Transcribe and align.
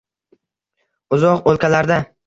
Uzoq 1.19 1.47
o’lkalarda 1.53 2.05